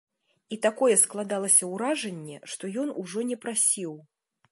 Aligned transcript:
І 0.55 0.57
такое 0.65 0.95
складалася 1.01 1.69
ўражанне, 1.73 2.37
што 2.53 2.63
ён 2.85 2.89
ужо 3.03 3.19
не 3.33 3.37
прасіў. 3.45 3.93